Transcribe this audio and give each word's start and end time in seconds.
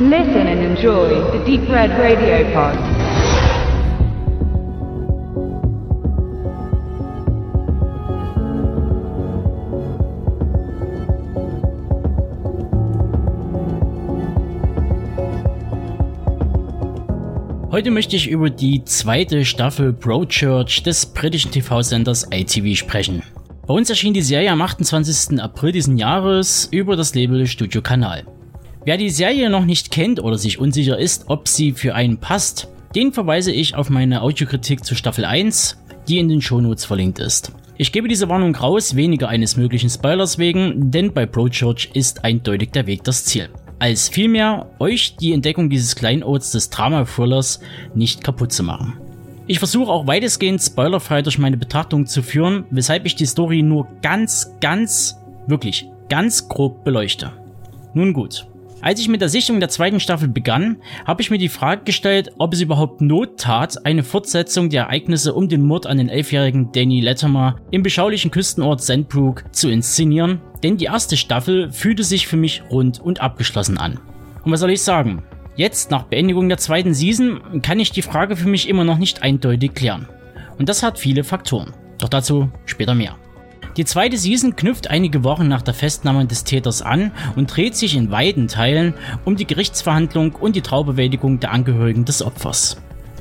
Listen 0.00 0.46
and 0.46 0.60
enjoy 0.60 1.08
the 1.32 1.44
Deep 1.44 1.68
Red 1.68 1.90
Radio 1.98 2.44
Pod. 2.54 2.78
Heute 17.72 17.90
möchte 17.90 18.14
ich 18.14 18.28
über 18.30 18.50
die 18.50 18.84
zweite 18.84 19.44
Staffel 19.44 19.92
Broadchurch 19.92 20.84
des 20.84 21.06
britischen 21.06 21.50
TV-Senders 21.50 22.28
ITV 22.32 22.76
sprechen. 22.76 23.24
Bei 23.66 23.74
uns 23.74 23.90
erschien 23.90 24.14
die 24.14 24.22
Serie 24.22 24.52
am 24.52 24.62
28. 24.62 25.42
April 25.42 25.72
diesen 25.72 25.98
Jahres 25.98 26.68
über 26.70 26.94
das 26.94 27.16
Label 27.16 27.44
Studio 27.48 27.82
Kanal. 27.82 28.24
Wer 28.88 28.96
die 28.96 29.10
Serie 29.10 29.50
noch 29.50 29.66
nicht 29.66 29.90
kennt 29.90 30.18
oder 30.18 30.38
sich 30.38 30.58
unsicher 30.58 30.98
ist, 30.98 31.24
ob 31.26 31.46
sie 31.46 31.72
für 31.72 31.94
einen 31.94 32.16
passt, 32.16 32.68
den 32.94 33.12
verweise 33.12 33.52
ich 33.52 33.74
auf 33.74 33.90
meine 33.90 34.22
Audiokritik 34.22 34.82
zu 34.82 34.94
Staffel 34.94 35.26
1, 35.26 35.76
die 36.08 36.18
in 36.18 36.30
den 36.30 36.40
Shownotes 36.40 36.86
verlinkt 36.86 37.18
ist. 37.18 37.52
Ich 37.76 37.92
gebe 37.92 38.08
diese 38.08 38.30
Warnung 38.30 38.56
raus, 38.56 38.96
weniger 38.96 39.28
eines 39.28 39.58
möglichen 39.58 39.90
Spoilers 39.90 40.38
wegen, 40.38 40.90
denn 40.90 41.12
bei 41.12 41.26
Broadchurch 41.26 41.90
ist 41.92 42.24
eindeutig 42.24 42.70
der 42.70 42.86
Weg 42.86 43.04
das 43.04 43.26
Ziel. 43.26 43.50
Als 43.78 44.08
vielmehr 44.08 44.70
euch 44.78 45.16
die 45.16 45.34
Entdeckung 45.34 45.68
dieses 45.68 45.94
Kleinods 45.94 46.52
des 46.52 46.70
Drama-Thrillers 46.70 47.60
nicht 47.94 48.24
kaputt 48.24 48.54
zu 48.54 48.62
machen. 48.62 48.94
Ich 49.46 49.58
versuche 49.58 49.92
auch 49.92 50.06
weitestgehend 50.06 50.62
spoilerfrei 50.62 51.20
durch 51.20 51.36
meine 51.36 51.58
Betrachtung 51.58 52.06
zu 52.06 52.22
führen, 52.22 52.64
weshalb 52.70 53.04
ich 53.04 53.16
die 53.16 53.26
Story 53.26 53.60
nur 53.60 53.86
ganz, 54.00 54.50
ganz, 54.62 55.18
wirklich 55.46 55.90
ganz 56.08 56.48
grob 56.48 56.84
beleuchte. 56.84 57.32
Nun 57.92 58.14
gut. 58.14 58.46
Als 58.80 59.00
ich 59.00 59.08
mit 59.08 59.20
der 59.20 59.28
Sichtung 59.28 59.58
der 59.58 59.68
zweiten 59.68 59.98
Staffel 59.98 60.28
begann, 60.28 60.76
habe 61.04 61.20
ich 61.20 61.30
mir 61.30 61.38
die 61.38 61.48
Frage 61.48 61.82
gestellt, 61.82 62.30
ob 62.38 62.52
es 62.52 62.60
überhaupt 62.60 63.00
Not 63.00 63.40
tat, 63.40 63.84
eine 63.84 64.04
Fortsetzung 64.04 64.70
der 64.70 64.84
Ereignisse 64.84 65.34
um 65.34 65.48
den 65.48 65.62
Mord 65.62 65.86
an 65.86 65.98
den 65.98 66.08
elfjährigen 66.08 66.70
Danny 66.70 67.00
Latimer 67.00 67.56
im 67.72 67.82
beschaulichen 67.82 68.30
Küstenort 68.30 68.80
Sandbrook 68.80 69.44
zu 69.52 69.68
inszenieren, 69.68 70.40
denn 70.62 70.76
die 70.76 70.84
erste 70.84 71.16
Staffel 71.16 71.72
fühlte 71.72 72.04
sich 72.04 72.28
für 72.28 72.36
mich 72.36 72.62
rund 72.70 73.00
und 73.00 73.20
abgeschlossen 73.20 73.78
an. 73.78 73.98
Und 74.44 74.52
was 74.52 74.60
soll 74.60 74.70
ich 74.70 74.82
sagen? 74.82 75.24
Jetzt, 75.56 75.90
nach 75.90 76.04
Beendigung 76.04 76.48
der 76.48 76.58
zweiten 76.58 76.94
Season, 76.94 77.62
kann 77.62 77.80
ich 77.80 77.90
die 77.90 78.02
Frage 78.02 78.36
für 78.36 78.48
mich 78.48 78.68
immer 78.68 78.84
noch 78.84 78.98
nicht 78.98 79.22
eindeutig 79.24 79.74
klären. 79.74 80.08
Und 80.56 80.68
das 80.68 80.84
hat 80.84 81.00
viele 81.00 81.24
Faktoren. 81.24 81.72
Doch 81.98 82.08
dazu 82.08 82.48
später 82.64 82.94
mehr. 82.94 83.16
Die 83.78 83.84
zweite 83.84 84.18
Season 84.18 84.56
knüpft 84.56 84.90
einige 84.90 85.22
Wochen 85.22 85.46
nach 85.46 85.62
der 85.62 85.72
Festnahme 85.72 86.26
des 86.26 86.42
Täters 86.42 86.82
an 86.82 87.12
und 87.36 87.54
dreht 87.56 87.76
sich 87.76 87.94
in 87.94 88.10
weiten 88.10 88.48
Teilen 88.48 88.92
um 89.24 89.36
die 89.36 89.46
Gerichtsverhandlung 89.46 90.34
und 90.34 90.56
die 90.56 90.62
Traubewältigung 90.62 91.38
der 91.38 91.52
Angehörigen 91.52 92.04
des 92.04 92.20
Opfers. 92.20 92.78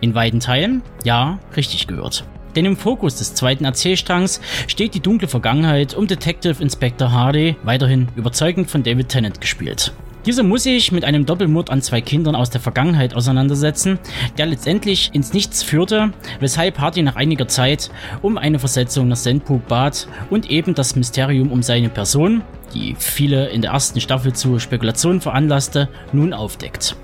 In 0.00 0.16
weiten 0.16 0.40
Teilen? 0.40 0.82
Ja, 1.04 1.38
richtig 1.54 1.86
gehört. 1.86 2.24
Denn 2.56 2.64
im 2.64 2.76
Fokus 2.76 3.14
des 3.14 3.34
zweiten 3.34 3.64
Erzählstrangs 3.64 4.40
steht 4.66 4.94
die 4.94 5.00
dunkle 5.00 5.28
Vergangenheit 5.28 5.94
um 5.94 6.08
Detective 6.08 6.60
Inspector 6.60 7.12
Hardy, 7.12 7.54
weiterhin 7.62 8.08
überzeugend 8.16 8.68
von 8.68 8.82
David 8.82 9.08
Tennant 9.08 9.40
gespielt. 9.40 9.92
Dieser 10.26 10.42
muss 10.42 10.64
sich 10.64 10.92
mit 10.92 11.04
einem 11.04 11.24
Doppelmord 11.24 11.70
an 11.70 11.80
zwei 11.80 12.02
Kindern 12.02 12.34
aus 12.34 12.50
der 12.50 12.60
Vergangenheit 12.60 13.14
auseinandersetzen, 13.14 13.98
der 14.36 14.46
letztendlich 14.46 15.10
ins 15.14 15.32
Nichts 15.32 15.62
führte, 15.62 16.12
weshalb 16.40 16.78
Hardy 16.78 17.02
nach 17.02 17.16
einiger 17.16 17.48
Zeit 17.48 17.90
um 18.20 18.36
eine 18.36 18.58
Versetzung 18.58 19.08
nach 19.08 19.16
Sandbrook 19.16 19.66
bat 19.66 20.08
und 20.28 20.50
eben 20.50 20.74
das 20.74 20.94
Mysterium 20.94 21.50
um 21.50 21.62
seine 21.62 21.88
Person, 21.88 22.42
die 22.74 22.94
viele 22.98 23.48
in 23.48 23.62
der 23.62 23.72
ersten 23.72 24.00
Staffel 24.00 24.34
zu 24.34 24.58
Spekulationen 24.58 25.22
veranlasste, 25.22 25.88
nun 26.12 26.34
aufdeckt. 26.34 26.96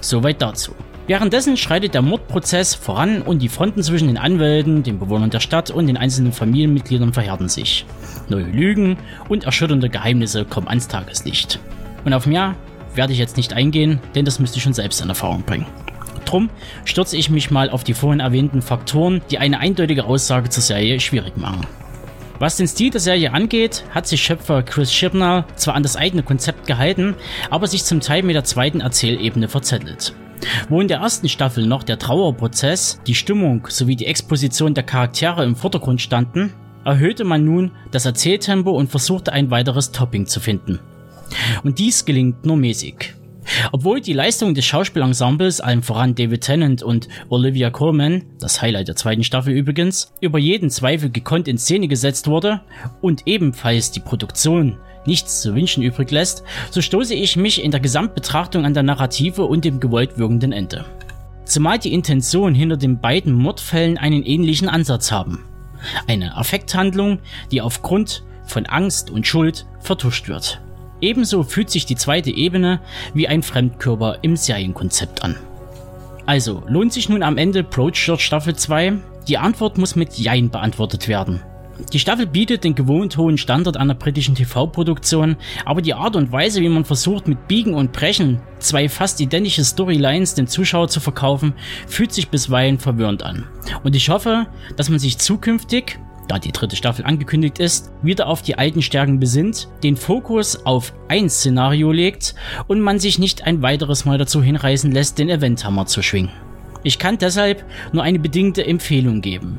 Soweit 0.00 0.42
dazu. 0.42 0.72
Währenddessen 1.06 1.56
schreitet 1.56 1.94
der 1.94 2.02
Mordprozess 2.02 2.74
voran 2.74 3.22
und 3.22 3.40
die 3.40 3.48
Fronten 3.48 3.82
zwischen 3.82 4.08
den 4.08 4.18
Anwälten, 4.18 4.82
den 4.82 4.98
Bewohnern 4.98 5.30
der 5.30 5.40
Stadt 5.40 5.70
und 5.70 5.86
den 5.86 5.98
einzelnen 5.98 6.32
Familienmitgliedern 6.32 7.12
verhärten 7.12 7.48
sich. 7.48 7.86
Neue 8.28 8.44
Lügen 8.44 8.96
und 9.28 9.44
erschütternde 9.44 9.90
Geheimnisse 9.90 10.44
kommen 10.44 10.66
ans 10.66 10.88
Tageslicht. 10.88 11.60
Und 12.04 12.12
auf 12.12 12.26
mehr 12.26 12.54
werde 12.94 13.12
ich 13.12 13.18
jetzt 13.18 13.36
nicht 13.36 13.52
eingehen, 13.52 14.00
denn 14.14 14.24
das 14.24 14.38
müsste 14.38 14.58
ich 14.58 14.62
schon 14.62 14.74
selbst 14.74 15.00
in 15.00 15.08
Erfahrung 15.08 15.42
bringen. 15.42 15.66
Drum 16.24 16.50
stürze 16.84 17.16
ich 17.16 17.30
mich 17.30 17.50
mal 17.50 17.70
auf 17.70 17.84
die 17.84 17.94
vorhin 17.94 18.20
erwähnten 18.20 18.62
Faktoren, 18.62 19.22
die 19.30 19.38
eine 19.38 19.58
eindeutige 19.60 20.04
Aussage 20.04 20.48
zur 20.48 20.62
Serie 20.62 21.00
schwierig 21.00 21.36
machen. 21.36 21.66
Was 22.38 22.56
den 22.56 22.66
Stil 22.66 22.90
der 22.90 23.00
Serie 23.00 23.32
angeht, 23.32 23.84
hat 23.90 24.06
sich 24.06 24.22
Schöpfer 24.22 24.62
Chris 24.62 24.90
Chibnall 24.90 25.44
zwar 25.54 25.74
an 25.74 25.82
das 25.82 25.96
eigene 25.96 26.22
Konzept 26.22 26.66
gehalten, 26.66 27.14
aber 27.50 27.66
sich 27.66 27.84
zum 27.84 28.00
Teil 28.00 28.22
mit 28.22 28.34
der 28.34 28.44
zweiten 28.44 28.80
Erzählebene 28.80 29.48
verzettelt. 29.48 30.14
Wo 30.68 30.80
in 30.80 30.88
der 30.88 30.98
ersten 30.98 31.28
Staffel 31.28 31.66
noch 31.66 31.84
der 31.84 31.98
Trauerprozess, 31.98 33.00
die 33.06 33.14
Stimmung 33.14 33.66
sowie 33.68 33.96
die 33.96 34.06
Exposition 34.06 34.74
der 34.74 34.84
Charaktere 34.84 35.44
im 35.44 35.56
Vordergrund 35.56 36.00
standen, 36.00 36.52
erhöhte 36.84 37.24
man 37.24 37.44
nun 37.44 37.70
das 37.92 38.04
Erzähltempo 38.04 38.70
und 38.70 38.90
versuchte 38.90 39.32
ein 39.32 39.50
weiteres 39.50 39.92
Topping 39.92 40.26
zu 40.26 40.40
finden. 40.40 40.80
Und 41.62 41.78
dies 41.78 42.04
gelingt 42.04 42.44
nur 42.44 42.56
mäßig. 42.56 43.14
Obwohl 43.72 44.00
die 44.00 44.12
Leistung 44.12 44.54
des 44.54 44.64
Schauspielensembles, 44.64 45.60
allem 45.60 45.82
voran 45.82 46.14
David 46.14 46.42
Tennant 46.42 46.82
und 46.82 47.08
Olivia 47.28 47.70
Colman, 47.70 48.24
das 48.40 48.62
Highlight 48.62 48.88
der 48.88 48.96
zweiten 48.96 49.24
Staffel 49.24 49.52
übrigens, 49.52 50.12
über 50.20 50.38
jeden 50.38 50.70
Zweifel 50.70 51.10
gekonnt 51.10 51.48
in 51.48 51.58
Szene 51.58 51.88
gesetzt 51.88 52.26
wurde 52.26 52.62
und 53.02 53.26
ebenfalls 53.26 53.90
die 53.90 54.00
Produktion 54.00 54.78
nichts 55.06 55.42
zu 55.42 55.54
wünschen 55.54 55.82
übrig 55.82 56.10
lässt, 56.10 56.44
so 56.70 56.80
stoße 56.80 57.14
ich 57.14 57.36
mich 57.36 57.62
in 57.62 57.70
der 57.70 57.80
Gesamtbetrachtung 57.80 58.64
an 58.64 58.72
der 58.72 58.82
Narrative 58.82 59.44
und 59.44 59.64
dem 59.64 59.80
gewollt 59.80 60.16
wirkenden 60.16 60.52
Ende. 60.52 60.86
Zumal 61.44 61.78
die 61.78 61.92
Intention 61.92 62.54
hinter 62.54 62.78
den 62.78 63.00
beiden 63.00 63.34
Mordfällen 63.34 63.98
einen 63.98 64.22
ähnlichen 64.22 64.68
Ansatz 64.68 65.12
haben. 65.12 65.44
Eine 66.06 66.36
Affekthandlung, 66.38 67.18
die 67.52 67.60
aufgrund 67.60 68.24
von 68.46 68.64
Angst 68.64 69.10
und 69.10 69.26
Schuld 69.26 69.66
vertuscht 69.80 70.28
wird. 70.28 70.62
Ebenso 71.00 71.42
fühlt 71.42 71.70
sich 71.70 71.86
die 71.86 71.96
zweite 71.96 72.30
Ebene 72.30 72.80
wie 73.12 73.28
ein 73.28 73.42
Fremdkörper 73.42 74.18
im 74.22 74.36
Serienkonzept 74.36 75.22
an. 75.22 75.36
Also, 76.26 76.62
lohnt 76.66 76.92
sich 76.92 77.08
nun 77.08 77.22
am 77.22 77.36
Ende 77.36 77.62
Broadchurch 77.62 78.22
Staffel 78.22 78.56
2? 78.56 78.94
Die 79.28 79.38
Antwort 79.38 79.78
muss 79.78 79.96
mit 79.96 80.14
Jein 80.18 80.50
beantwortet 80.50 81.08
werden. 81.08 81.42
Die 81.92 81.98
Staffel 81.98 82.26
bietet 82.26 82.64
den 82.64 82.74
gewohnt 82.74 83.16
hohen 83.16 83.36
Standard 83.36 83.76
einer 83.76 83.94
britischen 83.94 84.34
TV-Produktion, 84.34 85.36
aber 85.64 85.82
die 85.82 85.94
Art 85.94 86.16
und 86.16 86.30
Weise, 86.30 86.60
wie 86.60 86.68
man 86.68 86.84
versucht, 86.84 87.26
mit 87.26 87.48
Biegen 87.48 87.74
und 87.74 87.92
Brechen 87.92 88.40
zwei 88.58 88.88
fast 88.88 89.20
identische 89.20 89.64
Storylines 89.64 90.34
dem 90.34 90.46
Zuschauer 90.46 90.88
zu 90.88 91.00
verkaufen, 91.00 91.54
fühlt 91.86 92.12
sich 92.12 92.28
bisweilen 92.28 92.78
verwirrend 92.78 93.22
an. 93.22 93.46
Und 93.82 93.96
ich 93.96 94.08
hoffe, 94.08 94.46
dass 94.76 94.88
man 94.88 94.98
sich 94.98 95.18
zukünftig, 95.18 95.98
da 96.28 96.38
die 96.38 96.52
dritte 96.52 96.76
Staffel 96.76 97.04
angekündigt 97.04 97.58
ist, 97.58 97.92
wieder 98.02 98.26
auf 98.26 98.42
die 98.42 98.56
alten 98.56 98.82
Stärken 98.82 99.20
besinnt, 99.20 99.68
den 99.82 99.96
Fokus 99.96 100.64
auf 100.64 100.92
ein 101.08 101.28
Szenario 101.28 101.92
legt 101.92 102.34
und 102.66 102.80
man 102.80 102.98
sich 102.98 103.18
nicht 103.18 103.46
ein 103.46 103.62
weiteres 103.62 104.04
Mal 104.04 104.18
dazu 104.18 104.42
hinreißen 104.42 104.90
lässt, 104.92 105.18
den 105.18 105.28
Eventhammer 105.28 105.86
zu 105.86 106.02
schwingen. 106.02 106.32
Ich 106.82 106.98
kann 106.98 107.18
deshalb 107.18 107.64
nur 107.92 108.02
eine 108.02 108.18
bedingte 108.18 108.66
Empfehlung 108.66 109.20
geben. 109.20 109.58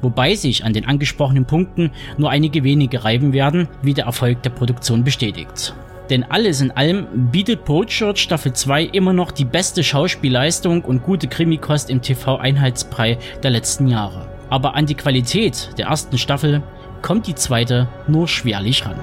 Wobei 0.00 0.34
sich 0.34 0.64
an 0.64 0.72
den 0.72 0.86
angesprochenen 0.86 1.44
Punkten 1.44 1.90
nur 2.16 2.30
einige 2.30 2.64
wenige 2.64 3.04
reiben 3.04 3.32
werden, 3.32 3.68
wie 3.82 3.94
der 3.94 4.06
Erfolg 4.06 4.42
der 4.42 4.50
Produktion 4.50 5.04
bestätigt. 5.04 5.74
Denn 6.10 6.24
alles 6.24 6.60
in 6.60 6.70
allem 6.70 7.30
bietet 7.30 7.64
Broadchurch 7.64 8.18
Staffel 8.18 8.52
2 8.52 8.84
immer 8.84 9.12
noch 9.12 9.30
die 9.30 9.44
beste 9.44 9.82
Schauspielleistung 9.82 10.82
und 10.82 11.02
gute 11.02 11.28
Krimikost 11.28 11.88
im 11.90 12.02
TV-Einheitsbrei 12.02 13.18
der 13.42 13.50
letzten 13.50 13.88
Jahre 13.88 14.33
aber 14.50 14.74
an 14.74 14.86
die 14.86 14.94
Qualität 14.94 15.70
der 15.78 15.86
ersten 15.86 16.18
Staffel 16.18 16.62
kommt 17.02 17.26
die 17.26 17.34
zweite 17.34 17.88
nur 18.06 18.28
schwerlich 18.28 18.86
ran. 18.86 18.96